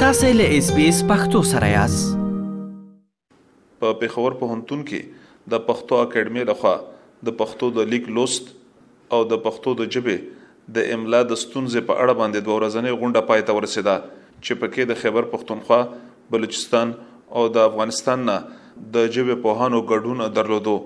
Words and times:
تاسو 0.00 0.28
له 0.38 0.56
اس 0.56 0.66
بي 0.74 0.82
اس 0.88 0.98
پختو 1.06 1.40
سره 1.52 1.68
یاست 1.68 2.10
په 3.84 3.88
پیښور 4.02 4.34
پوهنتون 4.42 4.82
کې 4.90 5.32
د 5.54 5.62
پښتو 5.70 5.96
اکیډمي 6.02 6.44
لخوا 6.50 6.74
د 7.28 7.34
پښتو 7.40 7.70
د 7.78 7.88
لیک 7.94 8.06
لوست 8.18 8.52
او 9.16 9.20
د 9.32 9.40
پښتو 9.46 9.74
د 9.80 9.88
جبه 9.96 10.14
د 10.76 10.86
املا 10.96 11.22
د 11.32 11.40
ستونزې 11.42 11.88
په 11.88 11.96
اړه 12.04 12.20
باندې 12.20 12.46
دوه 12.50 12.58
ورځنۍ 12.60 12.94
غونډه 13.00 13.26
پای 13.30 13.42
ته 13.48 13.56
ورسیده 13.58 13.96
چې 14.04 14.60
پکې 14.62 14.88
د 14.92 15.00
خیبر 15.02 15.28
پښتونخوا 15.34 15.80
بلوچستان 16.34 16.94
او 17.40 17.44
د 17.58 17.68
افغانستان 17.72 18.24
نه 18.30 18.38
د 18.98 19.12
جبه 19.18 19.38
پوهانو 19.48 19.82
ګډون 19.92 20.34
درلودو 20.40 20.76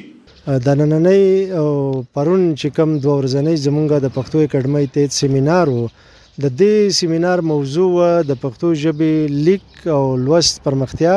د 0.66 0.68
نننۍ 0.80 1.26
او 1.60 1.68
پرون 2.16 2.42
چې 2.62 2.68
کم 2.78 2.90
دوه 3.04 3.14
ورځنۍ 3.20 3.56
زمونږ 3.66 3.88
د 4.06 4.10
پښتو 4.16 4.36
اکیډمۍ 4.46 4.86
تیت 4.96 5.12
سیمینار 5.22 5.68
وو 5.76 5.86
د 6.44 6.46
دې 6.62 6.76
سیمینار 7.00 7.40
موضوع 7.52 7.94
د 8.32 8.40
پښتو 8.44 8.68
ژبې 8.84 9.14
لیک 9.46 9.66
او 9.98 10.02
لوست 10.26 10.56
پرمختیا 10.66 11.16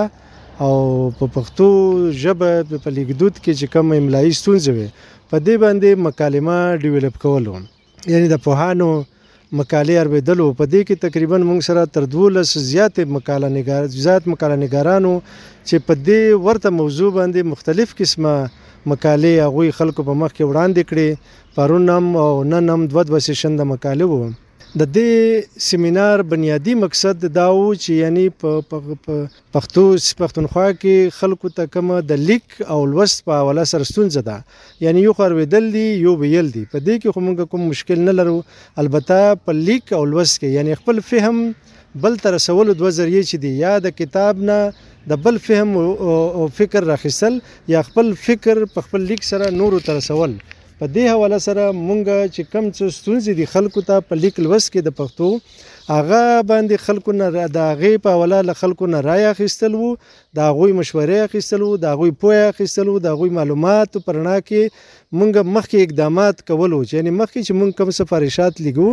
او 0.67 0.73
په 1.19 1.27
پښتو 1.39 1.69
ژبه 2.23 2.51
په 2.85 2.89
لیکدود 2.99 3.35
کې 3.43 3.53
چې 3.61 3.67
کوم 3.73 3.89
املایي 3.99 4.33
ستونزې 4.41 4.73
وي 4.77 4.89
په 5.29 5.37
دې 5.47 5.55
باندې 5.65 5.91
مکالمه 6.07 6.61
ډیولپ 6.85 7.15
کولو 7.25 7.55
یعنی 8.15 8.27
د 8.35 8.43
پوهانو 8.49 8.91
مقالې 9.59 9.95
اورېدلو 10.03 10.47
په 10.61 10.65
دې 10.73 10.81
کې 10.89 11.03
تقریبا 11.05 11.39
موږ 11.49 11.61
سره 11.69 11.93
تر 11.97 12.07
12 12.15 12.63
زیات 12.71 13.01
مقاله 13.17 13.51
نگار 13.57 13.89
زیات 14.05 14.29
مقاله 14.33 14.57
نگارانو 14.65 15.13
چې 15.69 15.87
په 15.91 16.01
دې 16.07 16.23
ورته 16.47 16.77
موضوع 16.81 17.11
باندې 17.19 17.51
مختلف 17.53 17.95
قسمه 18.01 18.35
مقالې 18.93 19.33
هغه 19.45 19.77
خلکو 19.83 20.07
په 20.09 20.15
مخ 20.23 20.31
کې 20.37 20.49
وړاندې 20.51 20.83
کړې 20.91 21.09
پرونم 21.61 22.07
او 22.25 22.33
ننم 22.55 22.81
دوه 22.91 23.03
دوه 23.11 23.21
سیشن 23.29 23.53
د 23.61 23.71
مقاله 23.75 24.05
وو 24.13 24.31
د 24.81 24.87
دې 24.95 25.61
سیمینار 25.67 26.23
بنیادی 26.31 26.73
مقصد 26.79 27.23
دا 27.37 27.45
و 27.53 27.61
چې 27.83 27.93
یعنی 27.99 28.25
په 28.43 28.57
پښتو 28.73 29.85
پښتونخوا 30.23 30.65
کې 30.81 31.13
خلکو 31.19 31.51
ته 31.59 31.69
کوم 31.77 31.93
د 32.11 32.19
لیک 32.31 32.57
او 32.75 32.77
لوست 32.95 33.23
په 33.29 33.39
حواله 33.39 33.63
سره 33.71 33.87
ستونزه 33.91 34.23
ده 34.27 34.83
یعنی 34.87 35.05
یو 35.05 35.15
خور 35.21 35.35
ودل 35.39 35.71
دي 35.77 35.85
یو 35.85 36.13
ویل 36.25 36.51
دي 36.57 36.65
په 36.75 36.83
دې 36.89 36.99
کې 36.99 37.17
خو 37.17 37.23
موږ 37.29 37.49
کوم 37.55 37.63
مشکل 37.71 38.03
نه 38.11 38.15
لرو 38.19 38.35
البته 38.85 39.31
په 39.47 39.55
لیک 39.61 39.93
او 40.01 40.01
لوست 40.11 40.37
کې 40.43 40.53
یعنی 40.59 40.77
خپل 40.83 41.01
فهم 41.13 41.41
بل 42.05 42.19
تر 42.27 42.37
سوال 42.49 42.73
دوه 42.75 42.91
ذریعہ 43.01 43.25
چې 43.31 43.47
دی 43.47 43.55
یا 43.65 43.71
د 43.87 43.95
کتاب 44.03 44.43
نه 44.51 44.59
د 45.15 45.23
بل 45.29 45.41
فهم 45.49 45.89
او 46.11 46.51
فکر 46.61 46.89
راخیستل 46.93 47.41
یا 47.77 47.83
خپل 47.91 48.13
فکر 48.27 48.63
په 48.77 48.87
خپل 48.89 49.09
لیک 49.15 49.27
سره 49.33 49.51
نورو 49.63 49.83
تر 49.91 50.03
سوال 50.11 50.37
په 50.81 50.87
دې 50.95 51.05
حواله 51.11 51.37
سره 51.43 51.63
مونږ 51.91 52.09
چې 52.35 52.43
کم 52.55 52.67
څه 52.79 52.95
ستونزې 52.97 53.35
دي 53.39 53.45
خلکو 53.53 53.83
ته 53.91 54.03
په 54.09 54.19
لیک 54.25 54.41
لوس 54.47 54.67
کې 54.73 54.83
د 54.89 54.93
پښتو 54.99 55.29
هغه 55.87 56.43
باندې 56.51 56.81
خلکو 56.89 57.15
نه 57.21 57.29
د 57.37 57.57
هغې 57.69 57.93
په 58.07 58.15
حواله 58.17 58.41
له 58.49 58.55
خلکو 58.65 58.91
نه 58.95 59.01
رای 59.07 59.25
اخیستل 59.31 59.79
وو 59.79 59.93
د 60.41 60.51
هغوی 60.51 60.77
مشورې 60.81 61.23
اخیستل 61.31 61.65
وو 61.67 61.81
د 61.85 61.95
هغوی 61.97 62.15
پوهه 62.25 62.53
اخیستل 62.53 62.91
وو 62.93 63.01
د 63.07 63.15
هغوی 63.17 63.35
معلومات 63.39 63.99
په 63.99 64.19
رڼا 64.19 64.37
کې 64.51 64.79
مونږ 65.19 65.51
مخکې 65.57 65.87
اقدامات 65.89 66.45
کول 66.51 66.71
وو 66.73 66.85
یعنې 66.85 67.21
مخکې 67.21 67.41
چې 67.47 67.63
مونږ 67.63 67.81
کم 67.81 67.97
سفارشات 68.01 68.65
لیږو 68.67 68.91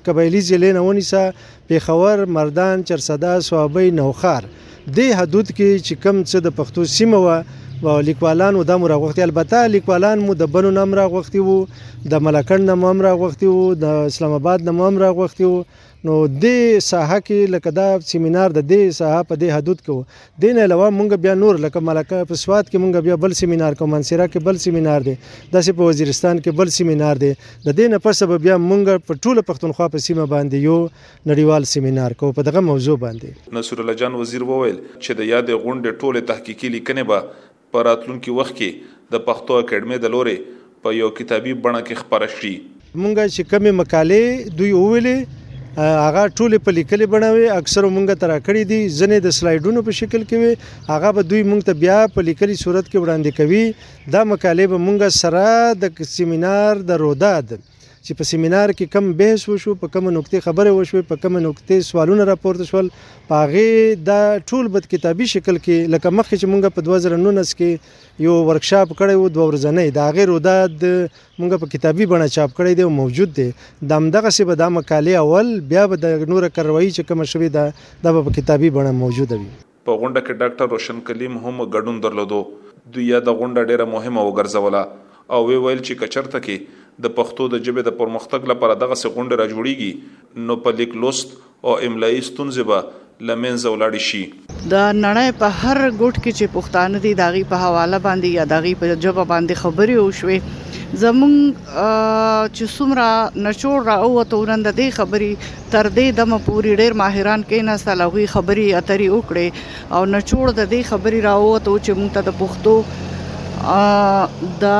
قبایلی 0.06 0.40
ځلې 0.48 0.70
نه 0.76 0.82
ونیسه 0.86 1.68
پیښور 1.72 2.24
مردان 2.38 2.86
چرسدا 2.92 3.34
سوابي 3.50 3.90
نوخار 4.00 4.48
د 4.96 4.98
حدود 5.20 5.52
کې 5.52 5.84
چې 5.86 5.94
کم 6.06 6.24
څه 6.30 6.38
د 6.48 6.58
پښتو 6.62 6.88
سیمه 6.94 7.20
و 7.26 7.92
او 7.92 8.00
لیکوالان 8.08 8.58
د 8.72 8.80
مور 8.82 8.92
غوښتي 9.02 9.22
البته 9.28 9.66
لیکوالان 9.74 10.20
مو 10.26 10.34
د 10.44 10.48
بنو 10.56 10.70
نام 10.80 10.94
را 10.98 11.02
غوښتي 11.14 11.40
وو 11.48 11.58
د 12.14 12.22
ملکند 12.28 12.72
نام 12.74 13.00
را 13.08 13.14
غوښتي 13.22 13.46
وو 13.56 13.72
د 13.80 14.06
اسلام 14.12 14.36
آباد 14.40 14.68
نام 14.70 14.98
را 15.04 15.10
غوښتي 15.18 15.44
وو 15.50 15.60
نو 16.06 16.14
دې 16.30 16.80
ساحه 16.86 17.16
کې 17.26 17.44
لکه 17.52 17.70
دا 17.76 17.84
سیمینار 18.08 18.52
د 18.56 18.64
دې 18.70 18.88
ساحه 18.96 19.20
په 19.28 19.38
دې 19.42 19.52
حدود 19.60 19.78
کې 19.84 20.42
دین 20.44 20.58
علاوه 20.64 20.86
مونږ 20.96 21.20
بیا 21.26 21.34
نور 21.42 21.60
لکه 21.64 21.80
ملکه 21.88 22.16
په 22.32 22.40
سواد 22.40 22.64
کې 22.70 22.80
مونږ 22.82 23.04
بیا 23.06 23.14
بل 23.22 23.36
سیمینار 23.38 23.76
کوم 23.80 23.90
منصره 23.96 24.24
کې 24.32 24.48
بل 24.48 24.58
سیمینار 24.64 25.06
دی 25.06 25.14
داسې 25.20 25.78
په 25.78 25.86
وزیرستان 25.90 26.42
کې 26.42 26.58
بل 26.58 26.72
سیمینار 26.74 27.22
دی 27.22 27.30
د 27.68 27.78
دې 27.78 27.86
نه 27.94 28.02
پس 28.08 28.20
به 28.32 28.42
بیا 28.48 28.56
مونږ 28.64 29.06
په 29.10 29.16
ټوله 29.16 29.44
پښتونخوا 29.50 29.94
په 29.94 30.04
سیمه 30.08 30.26
باندې 30.32 30.66
یو 30.70 30.74
نړیوال 31.04 31.66
سیمینار 31.72 32.14
کوو 32.22 32.34
په 32.40 32.46
دغه 32.50 32.62
موضوع 32.68 32.96
باندې 33.06 33.56
نصر 33.60 33.82
الله 33.84 34.00
جان 34.02 34.18
وزیر 34.24 34.44
وویل 34.50 34.74
چې 34.80 35.20
د 35.22 35.30
یاد 35.30 35.52
غونډې 35.52 36.02
ټوله 36.04 36.26
تحقیقي 36.32 36.70
لیکنې 36.74 37.14
به 37.14 37.72
په 37.76 37.86
راتلونکي 37.90 38.34
وخت 38.40 38.54
کې 38.58 38.92
د 39.16 39.24
پښتو 39.30 39.58
اکیډمۍ 39.64 40.04
د 40.04 40.12
لوري 40.16 40.36
په 40.84 40.98
یو 41.00 41.08
کتابي 41.22 41.56
بڼه 41.68 41.80
کې 41.88 42.02
خبره 42.02 42.30
شي 42.36 42.52
مونږ 42.66 43.34
چې 43.36 43.50
کمی 43.54 43.74
مقالې 43.78 44.54
دوی 44.60 44.74
وویلې 44.82 45.40
هغه 45.76 46.22
ټوله 46.38 46.58
په 46.66 46.72
لیکلي 46.76 47.06
بڼوي 47.14 47.46
اکثر 47.52 47.86
مونږ 47.94 48.18
ترا 48.24 48.36
کړی 48.48 48.62
دي 48.72 48.78
ځنې 48.98 49.18
د 49.24 49.34
سلایډونو 49.38 49.82
په 49.88 49.96
شکل 50.00 50.26
کې 50.28 50.36
وي 50.42 50.90
هغه 50.90 51.10
به 51.16 51.22
دوی 51.30 51.42
مونږ 51.50 51.66
ته 51.70 51.80
بیا 51.84 51.98
په 52.16 52.26
لیکلي 52.28 52.56
صورت 52.64 52.90
کې 52.90 53.02
وړاندې 53.04 53.30
کوي 53.38 54.10
دا 54.16 54.22
مقاله 54.32 54.68
به 54.74 54.78
مونږ 54.86 55.16
سره 55.22 55.46
د 55.84 56.10
سیمینار 56.16 56.82
د 56.90 57.00
روداد 57.04 57.56
چې 58.06 58.16
په 58.20 58.28
سیمینار 58.28 58.70
کې 58.78 58.94
کم 58.94 59.06
بحث 59.18 59.42
وشو 59.50 59.74
په 59.82 59.90
کم 59.92 60.08
نقطې 60.14 60.40
خبره 60.46 60.72
وشوه 60.78 61.04
په 61.12 61.20
کم 61.20 61.36
نقطې 61.44 61.84
سوالونه 61.84 62.24
راپورته 62.30 62.66
شول 62.70 62.90
په 63.30 63.38
هغه 63.44 63.94
د 64.08 64.42
ټول 64.50 64.68
بد 64.74 64.88
کتابي 64.94 65.28
شکل 65.32 65.58
کې 65.60 65.94
لکه 65.94 66.12
مخکې 66.16 66.34
چې 66.34 66.50
مونږ 66.50 66.74
په 66.78 66.84
2019 66.88 67.54
کې 67.60 68.26
یو 68.26 68.34
ورکشاپ 68.50 68.92
کړی 68.98 69.22
وو 69.22 69.30
دوه 69.36 69.46
ورځې 69.46 69.96
دا 70.00 70.08
غیر 70.18 70.34
وداد 70.34 70.76
مونږ 70.82 71.62
په 71.64 71.70
کتابي 71.76 72.08
بڼه 72.12 72.34
چاپ 72.36 72.52
کړی 72.58 72.82
دی 72.82 72.90
موجود 72.98 73.34
دی 73.40 73.48
د 73.94 74.02
همدغه 74.02 74.34
سی 74.40 74.48
به 74.50 74.58
د 74.64 74.76
مقاله 74.76 75.16
اول 75.24 75.56
بیا 75.72 75.86
به 75.94 76.00
د 76.04 76.28
نور 76.34 76.48
کاروایی 76.58 76.92
چې 76.92 77.10
کوم 77.12 77.26
شوی 77.34 77.50
دا 77.58 77.66
د 78.08 78.20
په 78.22 78.36
کتابي 78.40 78.74
بڼه 78.78 78.96
موجود 79.00 79.32
وي 79.38 79.48
په 79.88 79.98
غونډه 80.02 80.28
کې 80.28 80.44
ډاکټر 80.44 80.70
روشن 80.76 81.02
کلیم 81.10 81.40
هم 81.46 81.66
ګډون 81.72 82.04
درلودو 82.08 82.42
دوی 82.54 83.10
د 83.18 83.42
غونډه 83.42 83.68
ډیره 83.72 83.90
مهمه 83.94 84.30
وګرځوله 84.30 84.86
او 85.34 85.36
وی 85.48 85.54
ویل 85.64 85.78
چې 85.84 85.98
کچرته 86.04 86.38
کې 86.46 86.82
د 87.02 87.06
پښتو 87.20 87.42
د 87.52 87.54
ژبې 87.66 87.82
د 87.86 87.90
پرمختګ 88.00 88.40
لپاره 88.50 88.72
دغه 88.82 88.96
سغونډه 89.04 89.34
راجوړیږي 89.42 89.92
نو 90.48 90.54
په 90.66 90.70
لیک 90.80 90.92
لوست 91.04 91.28
او 91.68 91.72
املایي 91.86 92.20
ستونزې 92.26 92.62
به 92.70 92.78
لمنځه 93.30 93.68
ولاړ 93.74 93.92
شي 94.08 94.20
د 94.74 94.76
نړۍ 95.00 95.30
په 95.40 95.46
هر 95.62 95.80
ګوټ 96.02 96.20
کې 96.22 96.38
چې 96.38 96.52
پښتانه 96.56 96.96
دي 97.06 97.12
داغي 97.22 97.42
په 97.52 97.56
حواله 97.64 97.98
باندې 98.06 98.28
یا 98.40 98.44
داغي 98.52 98.74
په 98.82 98.86
جواب 99.06 99.30
باندې 99.32 99.54
خبري 99.64 99.96
وشوي 100.00 100.38
زمون 101.02 101.34
چې 101.66 102.64
څومره 102.74 103.06
نشور 103.46 103.78
را 103.90 103.96
او 104.08 104.14
تورند 104.34 104.66
دې 104.66 104.88
خبري 104.98 105.32
تر 105.74 105.86
دې 105.88 106.06
دمه 106.20 106.40
پوری 106.48 106.76
ډېر 106.82 106.98
ماهران 107.02 107.40
کې 107.48 107.58
نه 107.70 107.74
سلاوي 107.84 108.26
خبري 108.36 108.66
اتري 108.82 109.08
وکړي 109.16 109.48
او 109.98 110.02
نشور 110.16 110.46
د 110.60 110.62
دې 110.62 110.80
خبري 110.92 111.20
را 111.28 111.34
او 111.42 111.48
ته 111.70 111.76
چې 111.88 111.92
مونږ 112.00 112.10
ته 112.18 112.22
د 112.28 112.30
پښتو 112.42 112.76
دا 114.66 114.78